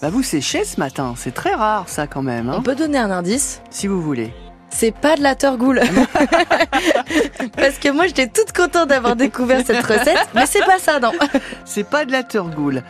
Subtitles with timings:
[0.00, 2.48] Bah vous séchez ce matin, c'est très rare ça quand même.
[2.48, 4.32] On Hein peut donner un indice si vous voulez.
[4.70, 5.80] C'est pas de la turgoule.
[7.56, 11.10] Parce que moi, j'étais toute contente d'avoir découvert cette recette, mais c'est pas ça, non.
[11.64, 12.82] C'est pas de la turgoule.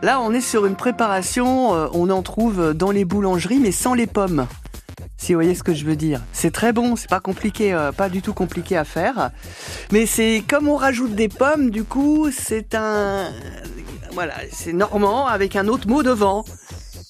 [0.00, 3.94] Là, on est sur une préparation, euh, on en trouve dans les boulangeries, mais sans
[3.94, 4.46] les pommes.
[5.16, 6.20] Si vous voyez ce que je veux dire.
[6.32, 9.30] C'est très bon, c'est pas compliqué, euh, pas du tout compliqué à faire.
[9.90, 13.28] Mais c'est comme on rajoute des pommes, du coup, c'est un.
[14.14, 16.44] Voilà, c'est normand avec un autre mot devant.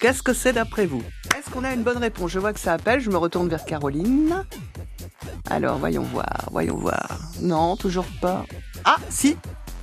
[0.00, 1.02] Qu'est-ce que c'est d'après vous?
[1.36, 2.30] Est-ce qu'on a une bonne réponse?
[2.30, 4.44] Je vois que ça appelle, je me retourne vers Caroline.
[5.50, 7.18] Alors, voyons voir, voyons voir.
[7.40, 8.44] Non, toujours pas.
[8.84, 9.36] Ah, si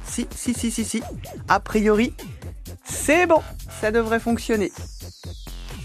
[0.05, 1.03] Si, si, si, si, si.
[1.48, 2.13] A priori,
[2.84, 3.41] c'est bon,
[3.79, 4.71] ça devrait fonctionner.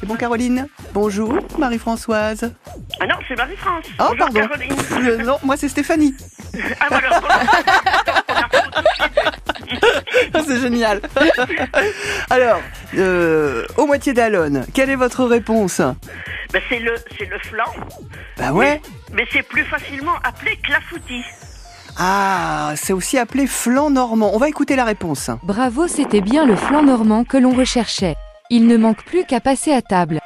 [0.01, 0.67] C'est bon, Caroline?
[0.93, 2.53] Bonjour, Marie-Françoise.
[3.01, 3.85] Ah non, c'est Marie-France.
[3.99, 4.41] Oh, Bonjour, pardon.
[4.41, 4.73] Caroline.
[4.93, 6.15] Euh, non, moi c'est Stéphanie.
[6.81, 7.21] Ah voilà.
[10.71, 11.01] génial.
[12.31, 12.61] Alors,
[12.97, 15.81] euh, au moitié d'Alonne, quelle est votre réponse?
[16.53, 17.65] Ben, c'est le, c'est le flan,
[18.39, 18.81] Bah ouais.
[19.13, 21.25] mais c'est plus facilement appelé clafoutis.
[21.99, 24.31] Ah, c'est aussi appelé flan normand.
[24.35, 25.31] On va écouter la réponse.
[25.43, 28.15] Bravo, c'était bien le flan normand que l'on recherchait.
[28.51, 30.21] Il ne manque plus qu'à passer à table.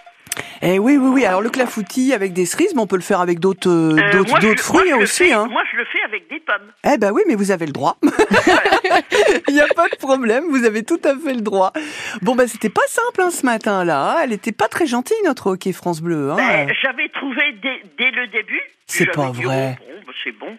[0.62, 1.24] Eh oui, oui, oui.
[1.24, 4.12] Alors le clafoutis avec des cerises, mais on peut le faire avec d'autres, euh, Euh,
[4.12, 5.24] d'autres, moi, fruits aussi.
[5.24, 5.46] fais- Hein.
[5.50, 6.70] Moi, je le fais avec des pommes.
[6.84, 7.96] Eh ben oui, mais vous avez le droit.
[9.48, 11.72] Il n'y a pas de problème, vous avez tout à fait le droit.
[12.22, 14.18] Bon, ben c'était pas simple hein, ce matin-là.
[14.22, 16.30] Elle était pas très gentille, notre hockey France Bleu.
[16.32, 16.36] Hein.
[16.36, 18.60] Ben, J'avais trouvé dès, dès le début.
[18.86, 19.78] C'est pas vrai.
[19.80, 20.56] oh, bon, ben, c'est bon.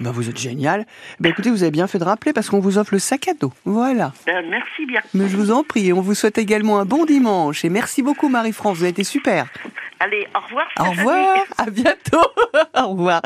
[0.00, 0.86] Ben, vous êtes génial.
[1.20, 3.34] Ben écoutez, vous avez bien fait de rappeler parce qu'on vous offre le sac à
[3.34, 3.52] dos.
[3.66, 4.12] Voilà.
[4.26, 5.02] Ben, merci bien.
[5.12, 7.62] Mais je vous en prie, on vous souhaite également un bon dimanche.
[7.64, 9.46] Et merci beaucoup Marie-France, vous avez été super.
[10.00, 10.66] Allez, au revoir.
[10.80, 12.26] Au revoir, à bientôt.
[12.74, 13.20] Au revoir.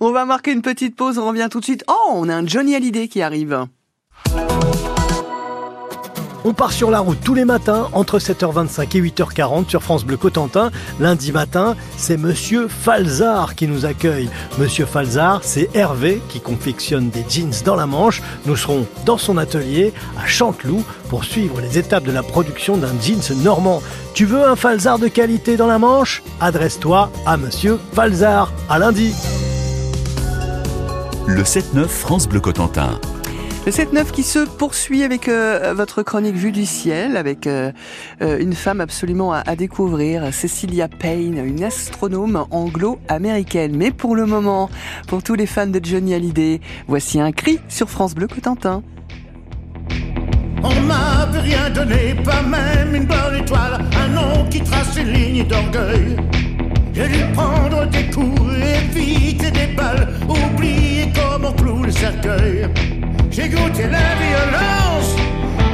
[0.00, 1.84] On va marquer une petite pause, on revient tout de suite.
[1.88, 3.66] Oh, on a un Johnny Hallyday qui arrive.
[6.44, 10.16] On part sur la route tous les matins entre 7h25 et 8h40 sur France Bleu
[10.16, 10.72] Cotentin.
[10.98, 14.28] Lundi matin, c'est Monsieur Falzar qui nous accueille.
[14.58, 18.22] Monsieur Falzar, c'est Hervé qui confectionne des jeans dans la Manche.
[18.46, 22.92] Nous serons dans son atelier à Chanteloup pour suivre les étapes de la production d'un
[23.00, 23.80] jeans normand.
[24.14, 26.24] Tu veux un Falzar de qualité dans la Manche?
[26.40, 28.52] Adresse-toi à Monsieur Falzar.
[28.68, 29.14] À lundi.
[31.28, 32.98] Le 7-9 France Bleu Cotentin.
[33.64, 37.70] Le 7-9 qui se poursuit avec euh, votre chronique Vue du ciel, avec euh,
[38.20, 43.76] euh, une femme absolument à, découvrir, Cecilia Payne, une astronome anglo-américaine.
[43.76, 44.68] Mais pour le moment,
[45.06, 48.82] pour tous les fans de Johnny Hallyday, voici un cri sur France Bleu Cotentin.
[50.64, 55.46] On m'avait rien donné, pas même une bonne étoile, un nom qui trace une ligne
[55.46, 56.16] d'orgueil.
[56.92, 58.42] J'ai dû prendre des coups,
[58.96, 62.68] éviter des balles, oublier comment cloue le cercueil.
[63.34, 65.16] J'ai goûté la violence,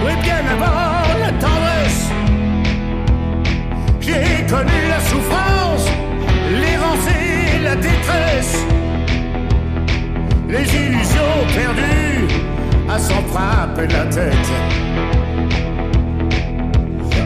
[0.05, 2.09] oui bien avant la tendresse.
[4.01, 5.89] J'ai connu la souffrance,
[6.53, 7.09] l'errance
[7.65, 8.65] la détresse.
[10.49, 12.29] Les illusions perdues
[12.89, 14.49] à s'en frapper la tête.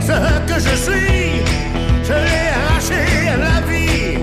[0.01, 0.17] Ce
[0.49, 1.43] que je suis,
[2.05, 4.19] je l'ai arraché à la vie.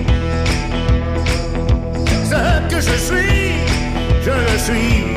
[2.24, 3.52] Ce que je suis,
[4.24, 5.09] je ne suis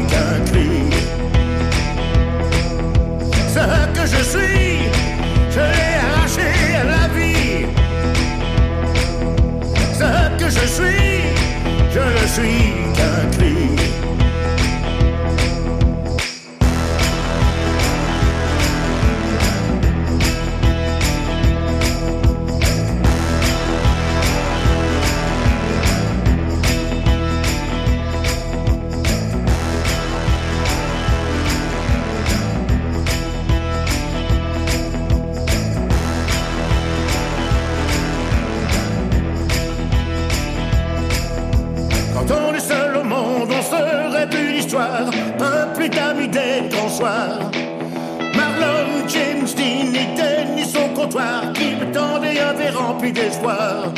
[47.02, 53.92] Marlon, James Dean et Denis son comptoir qui me tendaient un verre rempli d'espoir.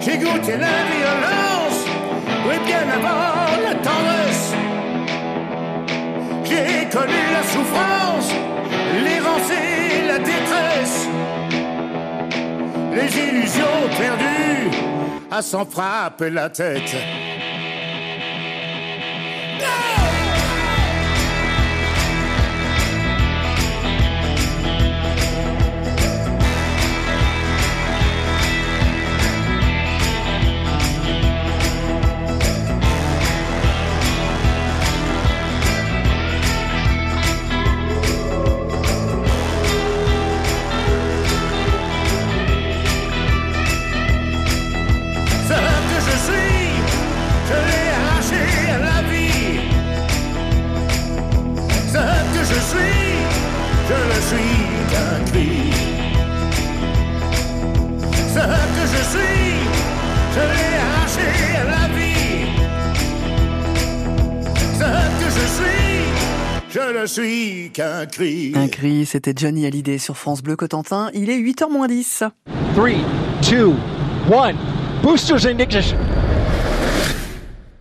[0.00, 1.86] J'ai goûté la violence,
[2.48, 4.54] oui bien avant la tendresse.
[6.44, 8.32] J'ai connu la souffrance,
[9.04, 9.52] l'errance
[10.08, 11.08] la détresse.
[12.92, 14.70] Les illusions perdues
[15.30, 16.96] à s'en frapper la tête.
[59.02, 59.18] Je suis,
[60.34, 62.46] je l'ai arraché à la vie.
[64.78, 66.00] Ce que je suis,
[66.70, 68.52] je ne suis qu'un cri.
[68.54, 71.10] Un cri, c'était Johnny Hallyday sur France Bleu Cotentin.
[71.14, 72.24] Il est 8h moins 10.
[72.74, 72.88] 3,
[73.50, 73.72] 2,
[74.32, 74.52] 1.
[75.02, 75.96] Boosters ignition.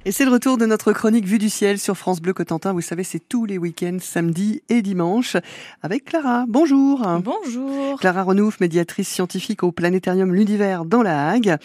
[0.04, 2.74] Et c'est le retour de notre chronique Vue du ciel sur France Bleu Cotentin.
[2.74, 5.38] Vous savez, c'est tous les week-ends, samedi et dimanche,
[5.84, 6.46] avec Clara.
[6.48, 7.06] Bonjour.
[7.24, 8.00] Bonjour.
[8.00, 11.56] Clara Renouf, médiatrice scientifique au Planétarium L'Univers dans La Hague.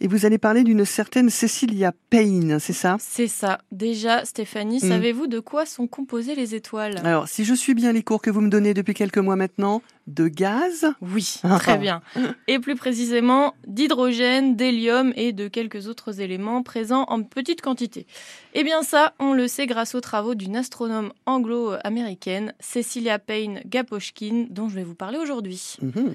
[0.00, 2.98] Et vous allez parler d'une certaine Cecilia Payne, c'est ça?
[3.00, 3.60] C'est ça.
[3.72, 4.88] Déjà, Stéphanie, Mm.
[4.88, 7.00] savez-vous de quoi sont composées les étoiles?
[7.02, 9.80] Alors, si je suis bien les cours que vous me donnez depuis quelques mois maintenant,
[10.06, 11.58] de gaz Oui, Ah.
[11.58, 12.00] très bien.
[12.46, 18.06] Et plus précisément, d'hydrogène, d'hélium et de quelques autres éléments présents en petite quantité.
[18.54, 24.46] Eh bien ça, on le sait grâce aux travaux d'une astronome anglo-américaine, Cecilia Payne Gaposchkin,
[24.50, 25.76] dont je vais vous parler aujourd'hui.
[25.82, 26.14] Mhm.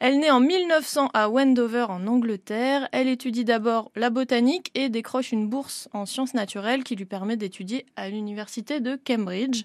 [0.00, 2.88] Elle naît en 1900 à Wendover en Angleterre.
[2.92, 7.36] Elle étudie d'abord la botanique et décroche une bourse en sciences naturelles qui lui permet
[7.36, 9.64] d'étudier à l'université de Cambridge.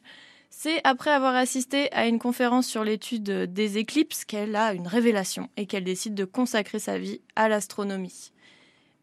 [0.56, 5.50] C'est après avoir assisté à une conférence sur l'étude des éclipses qu'elle a une révélation
[5.58, 8.32] et qu'elle décide de consacrer sa vie à l'astronomie.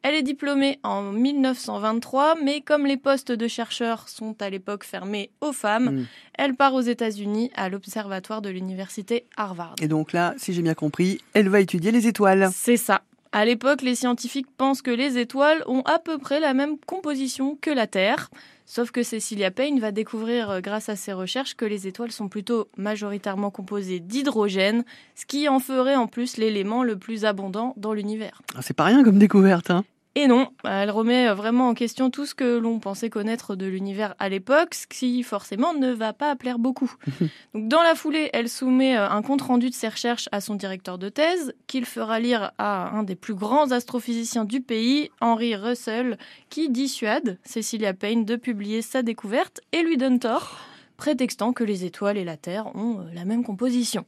[0.02, 5.30] Elle est diplômée en 1923, mais comme les postes de chercheurs sont à l'époque fermés
[5.42, 6.06] aux femmes, Mm.
[6.38, 9.74] elle part aux États-Unis à l'observatoire de l'université Harvard.
[9.82, 12.48] Et donc là, si j'ai bien compris, elle va étudier les étoiles.
[12.54, 13.02] C'est ça.
[13.32, 17.56] À l'époque, les scientifiques pensent que les étoiles ont à peu près la même composition
[17.60, 18.28] que la Terre.
[18.66, 22.28] Sauf que Cecilia Payne va découvrir, euh, grâce à ses recherches, que les étoiles sont
[22.28, 24.84] plutôt majoritairement composées d'hydrogène,
[25.14, 28.42] ce qui en ferait en plus l'élément le plus abondant dans l'univers.
[28.56, 29.84] Ah, C'est pas rien comme découverte, hein
[30.16, 34.16] Et non, elle remet vraiment en question tout ce que l'on pensait connaître de l'univers
[34.18, 36.92] à l'époque, ce qui forcément ne va pas plaire beaucoup.
[37.54, 40.98] Donc, dans la foulée, elle soumet euh, un compte-rendu de ses recherches à son directeur
[40.98, 46.18] de thèse, qu'il fera lire à un des plus grands astrophysiciens du pays, Henry Russell,
[46.48, 50.58] qui dissuade Cecilia Payne de publier sa découverte et lui donne tort,
[50.96, 54.04] prétextant que les étoiles et la Terre ont euh, la même composition.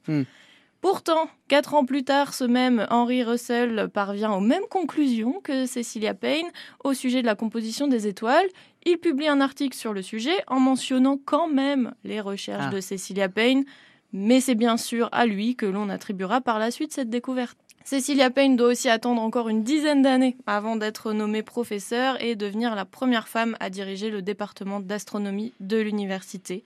[0.82, 6.12] Pourtant, quatre ans plus tard, ce même Henry Russell parvient aux mêmes conclusions que Cecilia
[6.12, 6.49] Payne
[6.82, 8.49] au sujet de la composition des étoiles.
[8.84, 12.75] Il publie un article sur le sujet en mentionnant quand même les recherches Ah.
[12.75, 13.64] de Cecilia Payne,
[14.12, 17.56] mais c'est bien sûr à lui que l'on attribuera par la suite cette découverte.
[17.84, 22.75] Cecilia Payne doit aussi attendre encore une dizaine d'années avant d'être nommée professeure et devenir
[22.75, 26.64] la première femme à diriger le département d'astronomie de l'université.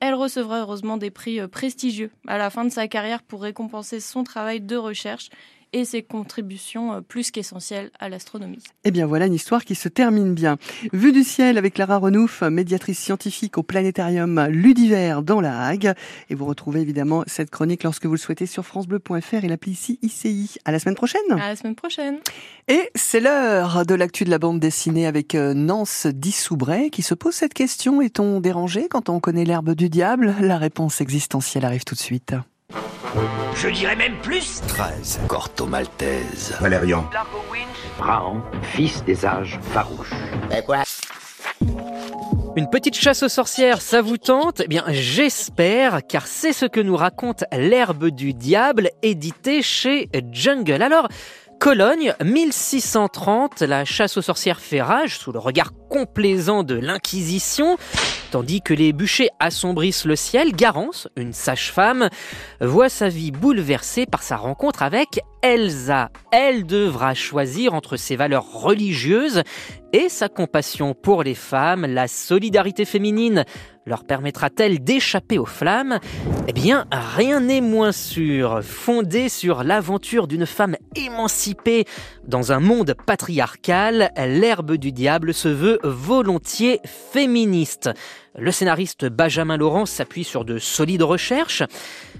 [0.00, 4.00] Elle recevra heureusement des prix euh, prestigieux à la fin de sa carrière pour récompenser
[4.00, 5.30] son travail de recherche
[5.74, 8.62] et ses contributions euh, plus qu'essentielles à l'astronomie.
[8.84, 10.56] Eh bien voilà une histoire qui se termine bien.
[10.92, 15.92] Vue du ciel avec Clara Renouf, médiatrice scientifique au planétarium Ludiver dans la Hague.
[16.30, 19.98] Et vous retrouvez évidemment cette chronique lorsque vous le souhaitez sur francebleu.fr et l'appli ici
[20.02, 20.58] ICI.
[20.64, 21.20] À la semaine prochaine.
[21.32, 22.18] À la semaine prochaine.
[22.68, 27.14] Et c'est l'heure de l'actu de la bande dessinée avec euh, Nance Dissoubray qui se
[27.14, 28.00] pose cette question.
[28.00, 30.34] Est-on dérangé quand on connaît l'herbe du diable?
[30.40, 32.34] La réponse existentielle arrive tout de suite.
[33.54, 35.20] Je dirais même plus 13.
[35.28, 36.54] Corto Maltese.
[36.60, 37.08] Valérian.
[37.98, 40.12] Raon, fils des âges farouches.
[42.56, 44.60] Une petite chasse aux sorcières, ça vous tente?
[44.64, 50.82] Eh bien, j'espère, car c'est ce que nous raconte L'herbe du diable, édité chez Jungle.
[50.82, 51.08] Alors,
[51.60, 57.78] Cologne, 1630, la chasse aux sorcières fait rage sous le regard complaisant de l'Inquisition,
[58.34, 60.56] tandis que les bûchers assombrissent le ciel.
[60.56, 62.08] Garance, une sage-femme,
[62.60, 66.10] voit sa vie bouleversée par sa rencontre avec Elsa.
[66.32, 69.44] Elle devra choisir entre ses valeurs religieuses
[69.92, 73.44] et sa compassion pour les femmes, la solidarité féminine
[73.86, 75.98] leur permettra-t-elle d'échapper aux flammes?
[76.48, 78.62] Eh bien, rien n'est moins sûr.
[78.62, 81.84] Fondée sur l'aventure d'une femme émancipée
[82.26, 87.90] dans un monde patriarcal, l'herbe du diable se veut volontiers féministe.
[88.36, 91.62] Le scénariste Benjamin Laurent s'appuie sur de solides recherches.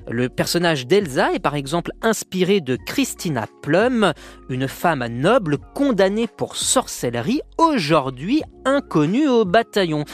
[0.08, 4.12] Le personnage d'Elsa est par exemple inspiré de Christina Plum,
[4.48, 10.04] une femme noble condamnée pour sorcellerie, aujourd'hui inconnue au bataillon.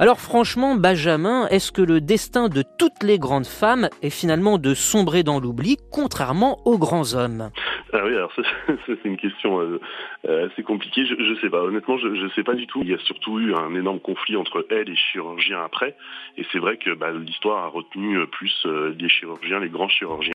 [0.00, 4.72] Alors franchement, Benjamin, est-ce que le destin de toutes les grandes femmes est finalement de
[4.72, 7.50] sombrer dans l'oubli, contrairement aux grands hommes?
[7.92, 8.30] Ah oui, alors
[8.86, 9.80] c'est une question euh,
[10.28, 11.04] euh, assez compliquée.
[11.04, 11.62] Je, je sais pas.
[11.62, 12.80] Honnêtement, je, je sais pas du tout.
[12.82, 15.96] Il y a surtout eu un énorme conflit entre elle et chirurgiens après,
[16.36, 20.18] et c'est vrai que bah, l'histoire a retenu plus euh, les chirurgiens, les grands chirurgiens.